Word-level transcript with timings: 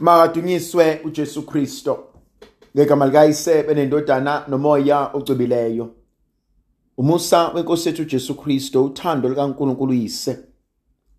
Makadunyiswe 0.00 1.00
uJesu 1.04 1.42
Kristo. 1.42 2.04
Ngegama 2.76 3.06
likayise 3.06 3.62
benendodana 3.62 4.44
nomoya 4.48 5.10
ocwebileyo. 5.12 5.94
Umusa 6.96 7.48
wenkosi 7.48 7.88
yethu 7.88 8.02
uJesu 8.02 8.34
Kristo, 8.34 8.84
uthando 8.84 9.28
likaNkulunkulu 9.28 9.92
uyise. 9.92 10.38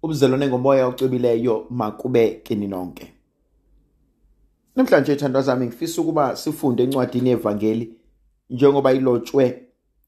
Ubuzalwane 0.03 0.47
ngomoya 0.47 0.87
ocwebileyo 0.87 1.65
makube 1.69 2.41
kini 2.43 2.67
nonke. 2.67 3.13
Namhlanje 4.75 5.15
thandwa 5.15 5.41
zami 5.41 5.65
ngifisa 5.65 6.01
ukuba 6.01 6.35
sifunde 6.35 6.83
encwadini 6.83 7.29
yevangeli 7.29 7.95
njengoba 8.49 8.93
ilotshwe 8.93 9.63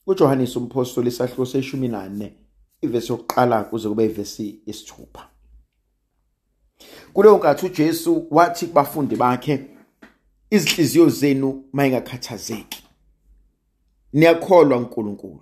kuJohannes 0.06 0.56
umpostoli 0.56 1.08
isahluko 1.08 1.46
seshumi 1.46 1.88
nane 1.88 2.34
ivesi 2.82 3.12
yokuqala 3.12 3.64
kuze 3.64 3.90
kube 3.90 4.06
ivesi 4.06 4.62
yesithupha. 4.66 5.33
Kuleyo 7.14 7.38
nkathi 7.38 7.66
uJesu 7.66 8.28
wathi 8.32 8.68
kubafundi 8.68 9.16
bakhe 9.16 9.66
izinhliziyo 10.50 11.10
zenu 11.10 11.64
mayingakhathazeki. 11.74 12.84
Niyakholwa 14.14 14.78
uNkulunkulu 14.78 15.42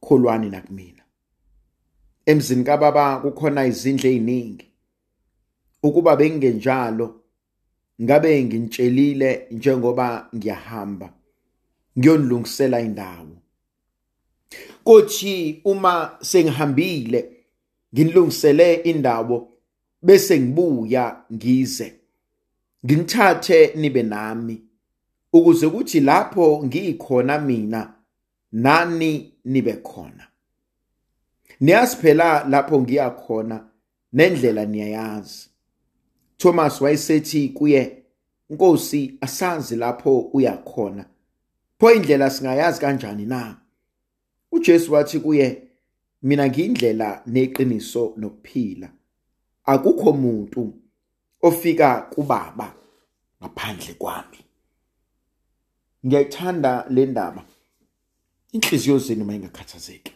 kholwani 0.00 0.50
nakumina. 0.50 1.02
Emzini 2.26 2.64
kababa 2.64 3.20
kukhona 3.20 3.66
izindlu 3.66 4.10
eziningi. 4.10 4.66
Ukuba 5.82 6.16
bengenjalo 6.16 7.20
ngabe 8.02 8.44
ngintshelile 8.44 9.46
njengoba 9.50 10.28
ngiyahamba 10.36 11.12
ngiyonilungisela 11.98 12.80
indawo. 12.80 13.36
Kothi 14.84 15.60
uma 15.64 16.18
sengihambile 16.22 17.30
nginilungisele 17.94 18.74
indawo 18.74 19.49
bese 20.02 20.40
ngibuya 20.40 21.24
ngize. 21.32 21.94
Nginthathe 22.84 23.72
nibe 23.76 24.02
nami. 24.02 24.62
Ukuze 25.32 25.68
kuthi 25.68 26.00
lapho 26.00 26.62
ngikhona 26.64 27.38
mina 27.38 27.94
nani 28.52 29.32
nibe 29.44 29.72
khona. 29.72 30.26
Niyazi 31.60 31.96
phela 31.96 32.44
lapho 32.48 32.80
ngiya 32.80 33.10
khona 33.10 33.66
nendlela 34.12 34.64
niyayazi. 34.66 35.48
Thomas 36.36 36.80
wayesethi 36.80 37.48
kuye 37.48 37.96
Nkosi 38.50 39.18
asazi 39.20 39.76
lapho 39.76 40.20
uya 40.20 40.56
khona. 40.56 41.04
Pho 41.78 41.92
indlela 41.92 42.30
singayazi 42.30 42.80
kanjani 42.80 43.26
na? 43.26 43.60
uJesu 44.52 44.92
wathi 44.92 45.20
kuye 45.20 45.62
mina 46.22 46.48
ngiyindlela 46.48 47.22
neqiniso 47.26 48.14
nokuphila. 48.16 48.88
Akukho 49.70 50.12
muntu 50.12 50.72
ofika 51.42 52.00
kubaba 52.00 52.74
ngaphandle 53.42 53.94
kwami. 53.94 54.38
Ngiyayithanda 56.06 56.86
le 56.90 57.06
ndaba. 57.06 57.44
Inhliziyo 58.52 58.98
zenu 58.98 59.24
mayingakhathazeki. 59.24 60.12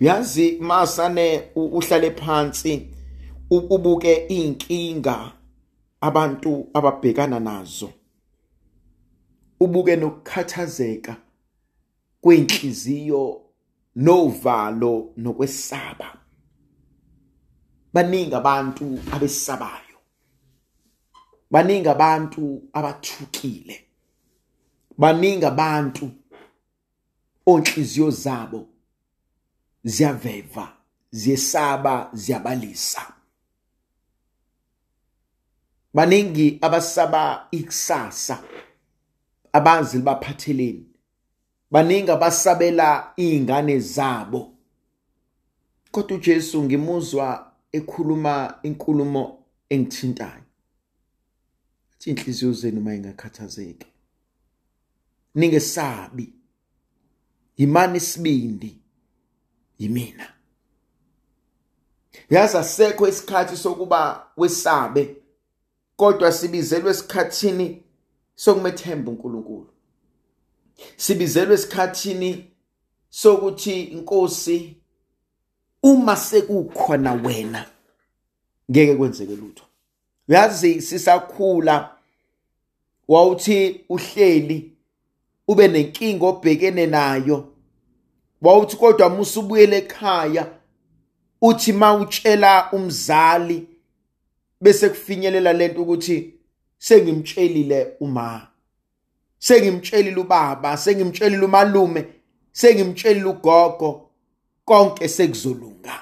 Uyazi 0.00 0.58
masane 0.60 1.50
uhlale 1.54 2.10
phansi 2.10 2.88
ubuke 3.50 4.14
inkinga 4.14 5.32
abantu 6.00 6.68
ababhekana 6.74 7.40
nazo. 7.40 7.90
Ubuke 9.60 9.96
nokukhathazeka 9.96 11.16
kweinhliziyo 12.20 13.40
novalo 13.96 15.12
nokwesaba. 15.16 16.18
Baningi 17.92 18.34
abantu 18.34 18.98
abesabayo. 19.12 19.98
Baningi 21.50 21.88
abantu 21.88 22.62
abathukile. 22.72 23.84
Baningi 24.98 25.44
abantu 25.44 26.10
onhliziyo 27.46 28.10
zabo 28.10 28.68
ziyaveva 29.84 30.72
ziyesaba 31.10 32.10
ziyabalisa. 32.12 33.12
Baningi 35.94 36.58
abasaba 36.60 37.48
ikusasa 37.50 38.42
abazi 39.52 39.96
libaphatheleni 39.96 40.88
baningi 41.70 42.10
abasabela 42.10 43.12
izingane 43.16 43.80
zabo. 43.80 44.54
Kodwa 45.90 46.16
uJesu 46.16 46.64
ngimuzwa 46.64 47.47
ekhuluma 47.72 48.58
inkulumo 48.62 49.44
engithintayo. 49.70 50.42
Athi 51.94 52.10
inhliziyo 52.10 52.52
zenu 52.52 52.80
mayingakhathazeki 52.80 53.86
ningesabi. 55.34 56.32
Yimani 57.56 57.98
isibindi? 57.98 58.78
Yimina. 59.78 60.32
Yazi 62.30 62.56
asekho 62.56 63.08
isikhathi 63.08 63.56
sokuba 63.56 64.26
wesabe 64.36 65.16
kodwa 65.96 66.32
sibizelwe 66.32 66.90
esikhathini 66.90 67.82
sokumethemba 68.34 69.10
uNkulunkulu. 69.10 69.70
Sibizelwe 70.96 71.54
esikhathini 71.54 72.50
sokuthi 73.10 73.82
inkosi 73.82 74.77
uma 75.82 76.16
sekukhona 76.16 77.12
wena 77.12 77.66
ngeke 78.70 78.94
kwenzeke 78.94 79.36
lutho. 79.36 79.64
Uyazi 80.28 80.82
sisakhula 80.82 81.90
wawuthi 83.08 83.84
uhleli 83.88 84.72
ube 85.48 85.68
nenkinga 85.68 86.26
obhekene 86.26 86.86
nayo 86.86 87.52
wawuthi 88.42 88.76
kodwa 88.76 89.08
musa 89.08 89.40
ubuyele 89.40 89.76
ekhaya 89.76 90.46
uthi 91.42 91.72
mawutshela 91.72 92.72
umzali 92.72 93.66
bese 94.60 94.88
kufinyelela 94.88 95.52
lento 95.52 95.82
ukuthi 95.82 96.34
sengimtshelile 96.78 97.96
uma 98.00 98.48
sengimtshelile 99.38 100.20
ubaba 100.20 100.76
sengimtshelile 100.76 101.44
umalume 101.44 102.04
sengimtshelile 102.52 103.26
ugogo. 103.26 104.07
Konke 104.68 105.08
sekuzolunga. 105.08 105.96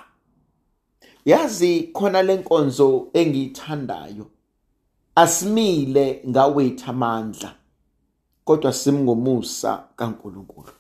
Yazi 1.25 1.91
khona 1.93 2.22
lenkonzo 2.22 3.09
engiyithandayo 3.12 4.27
asimile 5.15 6.22
ngawethu 6.28 6.91
amandla 6.91 7.54
kodwa 8.44 8.72
simngomusa 8.72 9.84
kaNkuluNkulu. 9.97 10.72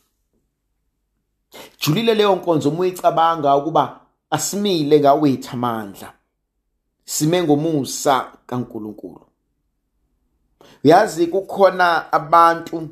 Julile 1.80 2.14
leyo 2.14 2.36
nkonzo 2.36 2.68
uma 2.68 2.80
uyicabanga 2.80 3.56
ukuba 3.56 4.00
asimile 4.30 5.00
ngawethu 5.00 5.50
amandla 5.52 6.12
sime 7.04 7.42
ngomusa 7.42 8.32
kaNkuluNkulu. 8.46 9.26
Uyazi 10.84 11.26
kukhona 11.26 12.12
abantu 12.12 12.88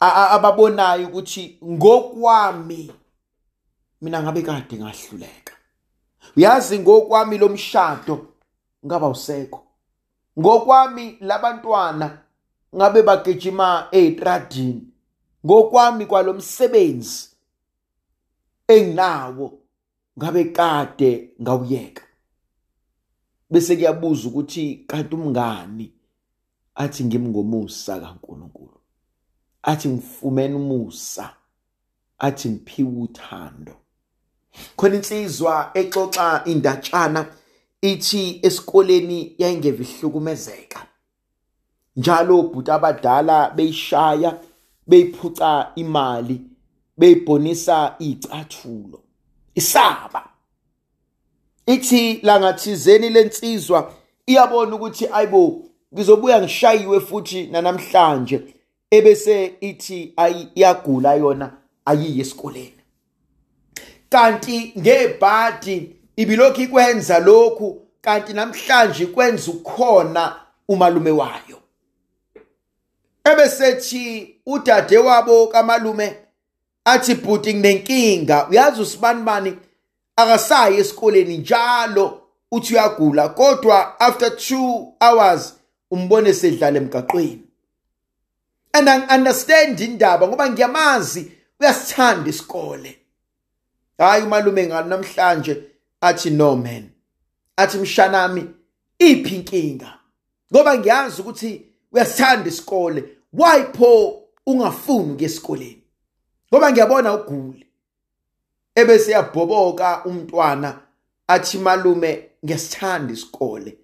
ababonayo 0.00 1.08
ukuthi 1.08 1.58
ngokwami 1.64 2.92
mina 4.00 4.22
ngabe 4.22 4.42
kade 4.42 4.76
ngahluleka. 4.76 5.54
Uyazi 6.36 6.78
ngokwami 6.78 7.38
lomshado 7.38 8.26
ngaba 8.86 9.08
usekho. 9.08 9.66
Ngokwami 10.38 11.16
labantwana 11.20 12.18
ngabe 12.76 13.02
bagijima 13.02 13.88
ezitradini 13.92 14.88
ngokwami 15.46 16.06
kwalomsebenzi 16.06 17.28
enginawo 18.68 19.58
ngabe 20.18 20.44
kade 20.44 21.30
ngawuyeka. 21.42 22.02
Bese 23.50 23.76
kuyabuza 23.76 24.28
ukuthi 24.28 24.84
kanti 24.86 25.14
umngani 25.14 25.92
athi 26.74 27.04
ngimngomusa 27.04 28.00
kaNkuluNkulu. 28.00 28.80
Athi 29.62 29.88
ngifumene 29.88 30.54
umusa 30.54 31.36
athi 32.18 32.48
ngiphiwe 32.48 33.02
uthando. 33.02 33.76
Khona 34.76 34.96
insizwa 34.96 35.70
exoxa 35.74 36.42
indatshana 36.44 37.26
ithi 37.82 38.40
esikoleni 38.42 39.34
yayingeva 39.38 39.82
ihlukumezeka. 39.82 40.86
Njalo 41.96 42.38
obhuti 42.38 42.70
abadala 42.70 43.50
beyishaya 43.50 44.38
beyiphuca 44.86 45.72
imali 45.74 46.40
beyibhonisa 46.98 47.94
icathulo. 47.98 49.00
Isaba. 49.54 50.28
Ithi 51.66 52.20
langathizeni 52.22 53.08
lensizwa 53.08 53.92
iyabona 54.26 54.76
ukuthi 54.76 55.06
ayibo 55.12 55.62
ngizobuya 55.94 56.40
ngishayiwe 56.40 57.00
futhi 57.00 57.46
nanamhlanje. 57.46 58.54
Ebese 58.90 59.54
ithi 59.60 60.14
iyagula 60.54 61.14
yona 61.14 61.52
ayiye 61.84 62.20
esikoleni. 62.20 62.79
Kanti 64.10 64.72
ngebhadi 64.78 65.96
ibilokhu 66.16 66.60
ikwenza 66.60 67.18
lokhu 67.18 67.86
kanti 68.00 68.32
namhlanje 68.32 69.06
kwenza 69.06 69.50
ukhona 69.50 70.40
umalume 70.68 71.10
wayo. 71.10 71.60
Ebesethi 73.24 74.36
udade 74.46 74.98
wabo 74.98 75.46
kamalume 75.46 76.16
athi 76.84 77.14
bhuti 77.14 77.54
nginenkinga. 77.54 78.48
Uyazi 78.48 78.80
usibani 78.82 79.22
bani 79.22 79.58
akasayi 80.16 80.76
esikoleni 80.78 81.38
njalo 81.38 82.22
uthi 82.52 82.74
uyagula. 82.74 83.28
Kodwa 83.28 84.00
after 84.00 84.28
2 84.28 84.92
hours 85.00 85.54
umbone 85.90 86.34
sedlala 86.34 86.78
emgaqweni. 86.78 87.42
And 88.72 88.88
i 88.88 89.16
understand 89.16 89.80
indaba 89.80 90.28
ngoba 90.28 90.50
ngiyamazi 90.50 91.32
uyasithanda 91.60 92.30
isikole. 92.30 92.99
Hayi 94.04 94.24
umalume 94.24 94.66
ngalo 94.66 94.88
namhlanje 94.88 95.62
athi 96.00 96.30
no 96.30 96.56
man. 96.56 96.90
Athi 97.56 97.78
mshanami 97.78 98.46
iphi 98.98 99.34
inkinga? 99.34 99.98
Ngoba 100.52 100.78
ngiyazi 100.78 101.20
ukuthi 101.20 101.66
uyasithanda 101.92 102.48
isikole. 102.48 103.04
Why 103.32 103.62
pho 103.62 104.22
ungafuni 104.46 105.12
ukuya 105.12 105.26
esikoleni? 105.26 105.82
Ngoba 106.52 106.72
ngiyabona 106.72 107.14
ugule. 107.14 107.66
Ebese 108.74 109.12
yabhoboka 109.12 110.04
umntwana 110.04 110.78
athi 111.26 111.58
malume 111.58 112.30
ngiyasithanda 112.44 113.12
isikole. 113.12 113.76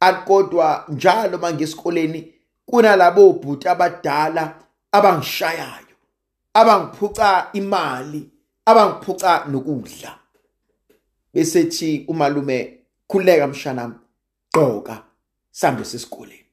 Akodwa 0.00 0.84
njalo 0.88 1.38
mangesikoleni 1.38 2.34
kunalabo 2.66 3.32
bhuti 3.32 3.68
abadala 3.68 4.54
abangishayayo 4.92 5.86
abangiphuca 6.54 7.48
imali 7.52 8.30
abangiphuca 8.66 9.44
nokudla. 9.48 10.18
Besethi 11.34 12.04
umalume 12.08 12.78
khuleka 13.08 13.46
mshanami 13.46 13.94
gqoka 14.52 15.02
sambe 15.50 15.84
sesikoleni. 15.84 16.46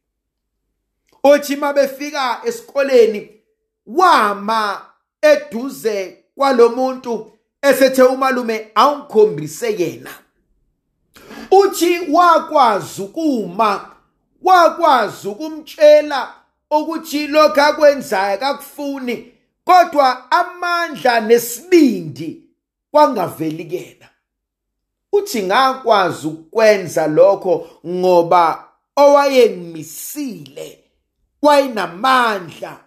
Othi 1.24 1.56
mabefika 1.56 2.42
esikoleni 2.46 3.42
wama 3.86 4.86
eduze 5.22 6.18
kwalomuntu 6.36 7.32
esethe 7.62 8.04
umalume 8.04 8.72
awungikhombise 8.76 9.76
yena. 9.80 10.10
Uthi 11.52 12.00
wakwazi 12.12 13.02
ukuma 13.02 13.92
wakwazi 14.42 15.28
ukumtshela 15.28 16.34
ukuthi 16.72 17.28
lokho 17.28 17.62
akwenzayo 17.62 18.34
akakufuni 18.34 19.33
kodwa 19.66 20.32
amandla 20.32 21.20
nesibindi 21.20 22.44
kwangaveli 22.92 23.66
kena. 23.66 24.10
Uthi 25.12 25.44
ngakwazi 25.44 26.28
ukwenza 26.28 27.08
lokho 27.08 27.70
ngoba 27.88 28.70
owayengimisile 28.96 30.84
wayinamandla 31.42 32.84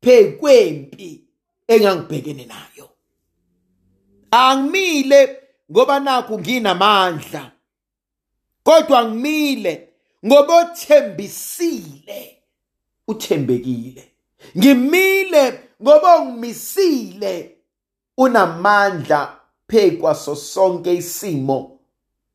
phekwempi 0.00 1.24
engangibhekene 1.68 2.44
nayo. 2.44 2.88
Angimile 4.30 5.38
ngoba 5.72 6.00
nakho 6.00 6.38
nginamandla 6.38 7.52
kodwa 8.62 9.04
ngimile 9.04 9.88
ngoba 10.26 10.54
othembisile 10.56 12.36
uthembekile. 13.08 14.12
Ngimile 14.58 15.69
ngoba 15.82 16.18
ungimisile 16.18 17.56
unamandla 18.16 19.36
phekwaso 19.68 20.36
sonke 20.36 20.94
isimo 20.94 21.78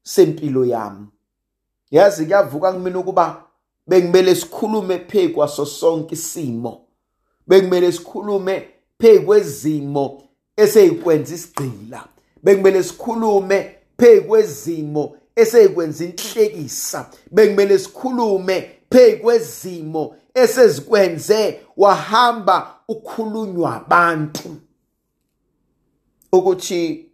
sempilo 0.04 0.66
yami. 0.66 1.08
Yazi 1.92 2.26
kuyavuka 2.26 2.74
kumina 2.74 3.00
ukuba 3.00 3.44
bengimele 3.88 4.36
sikhulume 4.36 5.00
phekwaso 5.00 5.66
sonke 5.66 6.14
isimo. 6.16 6.82
Bekumele 7.48 7.92
sikhulume 7.92 8.68
phekwezimo 9.00 10.24
eseyikwenza 10.58 11.36
isigqila. 11.36 12.08
Bekumele 12.44 12.84
sikhulume 12.84 13.76
phekwezimo 13.98 15.18
eseyikwenza 15.36 16.06
inhlekisa. 16.06 17.10
Bekumele 17.32 17.80
sikhulume 17.80 18.72
phekwezimo 18.90 20.16
esezikwenze 20.36 21.60
wahamba 21.78 22.76
ukhulunywa 22.88 23.76
abantu. 23.76 24.56
Ukuthi 26.32 27.06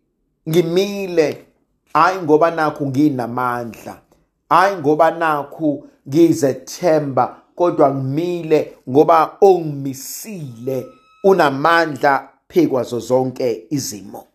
ngimile 0.50 1.46
hayi 1.94 2.22
ngoba 2.22 2.52
nakho 2.52 2.86
nginamandla 2.86 4.02
hayi 4.50 4.78
ngoba 4.78 5.12
nakho 5.12 5.84
ngizethemba 6.08 7.42
kodwa 7.56 7.96
ngimile 7.96 8.78
ngoba 8.90 9.38
ongimisile 9.42 10.88
unamandla 11.24 12.30
phekwazo 12.48 13.00
zonke 13.00 13.66
izimo. 13.70 14.28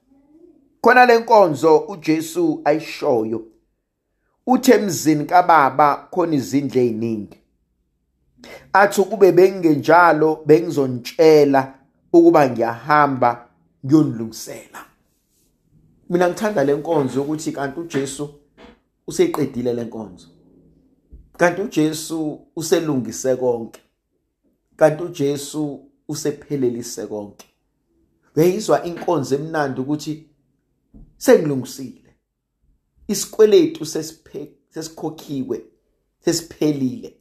Khona 0.81 1.07
lenkonzo 1.07 1.79
uJesu 1.79 2.61
ayishoyo 2.65 3.43
uthe 4.47 4.73
emzini 4.73 5.25
kababa 5.25 6.09
khona 6.11 6.35
izindle 6.35 6.87
eziningi 6.87 7.39
athi 8.73 9.03
kube 9.03 9.33
bengenjalo 9.33 10.43
bengizontshela 10.47 11.75
ukuba 12.13 12.51
ngiyahamba 12.51 13.49
ngiyonilungisela. 13.87 14.85
Mina 16.11 16.29
ngithanda 16.29 16.65
lenkonzo 16.65 17.23
ukuthi 17.23 17.53
kanti 17.53 17.81
uJesu 17.81 18.29
useqedile 19.07 19.73
lenkonzo 19.73 20.27
kanti 21.37 21.63
uJesu 21.63 22.41
uselungise 22.57 23.37
konke. 23.37 23.81
Kanti 24.77 25.03
uJesu 25.03 25.91
usephelelise 26.09 27.07
konke. 27.07 27.47
Uyayizwa 28.37 28.85
inkonzo 28.85 29.35
emnandi 29.35 29.81
ukuthi 29.81 30.27
sengilungisile. 31.17 32.15
Isikweletu 33.09 33.87
sesikhokhiwe 33.87 35.63
sesiphelile. 36.25 37.17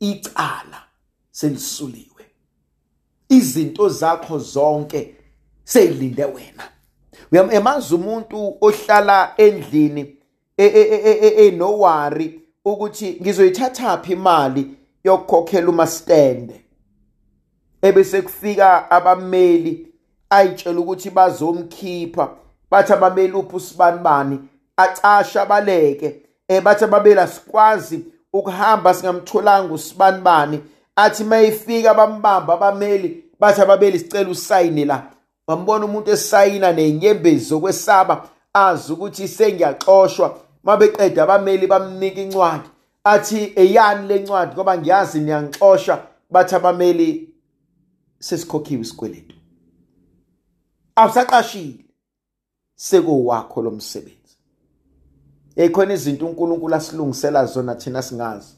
Icala 0.00 0.82
selisuliwe. 1.30 2.24
Izinto 3.28 3.88
zakho 3.88 4.38
zonke 4.38 5.14
seyilinde 5.64 6.24
wena. 6.24 6.64
Uyamazi 7.32 7.94
umuntu 7.94 8.56
ohlala 8.60 9.34
endlini 9.36 10.16
enowari 11.36 12.40
ukuthi 12.64 13.18
ngizoyithatha 13.20 13.98
phi 13.98 14.12
imali 14.12 14.70
yokukhokhela 15.04 15.68
umastende 15.68 16.64
ebese 17.82 18.22
kufika 18.22 18.90
abameli 18.90 19.88
ayitshela 20.30 20.80
ukuthi 20.80 21.10
bazomkhipha 21.10 22.28
bathi 22.70 22.92
abameli 22.92 23.32
uphi 23.32 23.56
usibanibani 23.56 24.40
acasha 24.76 25.46
baleke 25.46 26.22
eh 26.48 26.62
bathi 26.62 26.84
ababeli 26.84 27.20
asikwazi 27.20 28.04
ukuhamba 28.32 28.94
singamtholanga 28.94 29.74
usibanibani 29.74 30.60
athi 30.96 31.24
mayifika 31.24 31.94
bambamba 31.94 32.54
abameli 32.54 33.24
bathi 33.40 33.60
ababeli 33.60 33.98
sicela 33.98 34.30
usayine 34.30 34.84
la. 34.84 35.12
Wambona 35.46 35.84
umuntu 35.84 36.10
esayina 36.10 36.72
nenyembezi 36.72 37.44
zokwesaba 37.44 38.28
azi 38.52 38.92
ukuthi 38.92 39.28
sengiyaxoshwa. 39.28 40.38
Mabeqeda 40.62 41.22
abameli 41.22 41.66
bamnika 41.66 42.20
incwadi. 42.20 42.68
Athi 43.04 43.52
eyani 43.56 44.08
lencwadi 44.08 44.54
ngoba 44.54 44.78
ngiyazi 44.78 45.20
niyangixosha 45.20 46.02
bathi 46.30 46.54
abameli 46.54 47.34
sesikhokhiwe 48.18 48.82
isikweletu. 48.82 49.34
Awusaqashile. 50.96 51.84
Sekuwakho 52.74 53.62
lo 53.62 53.70
msebenzi. 53.70 54.17
Ekhona 55.58 55.94
izinto 55.94 56.26
uNkulunkulu 56.26 56.74
asilungisela 56.74 57.46
zona 57.46 57.74
thina 57.74 58.02
singazi. 58.02 58.54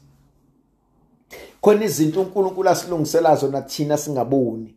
Khona 1.61 1.85
izinto 1.85 2.21
uNkulunkulu 2.21 2.69
asilungisela 2.69 3.35
zona 3.35 3.61
thina 3.61 3.97
singaboni. 3.97 4.75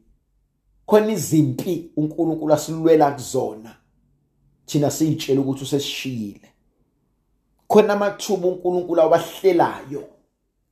Khona 0.87 1.13
izimpi 1.13 1.91
uNkulunkulu 1.97 2.55
asilwela 2.55 3.11
kuzona. 3.13 3.77
Thina 4.67 4.91
siyitshela 4.91 5.41
ukuthi 5.41 5.63
usesishiyile 5.63 6.55
khona 7.75 7.93
amathuba 7.93 8.49
uNkulunkulu 8.49 9.01
awahlelayo 9.01 10.05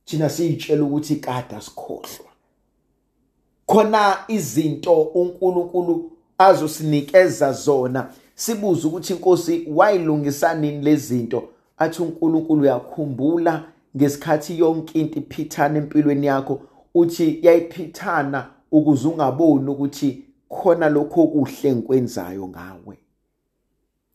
thina 0.05 0.29
siyitshela 0.29 0.83
ukuthi 0.83 1.15
kade 1.15 1.55
asikhohlwa. 1.55 2.31
Khona 3.65 4.17
izinto 4.27 5.01
uNkulunkulu 5.01 6.11
azosinikeza 6.37 7.51
zona. 7.53 8.13
Sibuze 8.35 8.87
ukuthi 8.87 9.13
inkosi 9.13 9.67
wayilungisa 9.75 10.53
nini 10.53 10.81
lezinto 10.81 11.49
athi 11.77 12.01
uNkulunkulu 12.01 12.61
uyakhumbula 12.61 13.73
ngesikhathi 13.97 14.59
yonke 14.59 14.99
into 14.99 15.19
iphithana 15.19 15.77
empilweni 15.77 16.25
yakho. 16.25 16.61
Uthi 16.95 17.39
yayiphithana 17.41 18.49
ukuze 18.71 19.07
ungaboni 19.07 19.69
ukuthi 19.69 20.25
khona 20.49 20.89
lokho 20.89 21.21
okuhle 21.23 21.69
engikwenzayo 21.69 22.47
ngawe. 22.47 22.97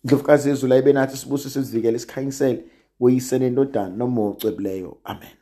Ndlovukazi 0.05 0.49
yezulu 0.49 0.73
ayibe 0.75 0.93
nathi 0.93 1.17
sibuso 1.17 1.51
sizivikele 1.51 1.97
isikhanyisele 1.97 2.65
woyise 3.01 3.39
nendodana 3.39 3.97
noma 3.97 4.23
ocwebileyo. 4.23 4.97
Amen. 5.05 5.37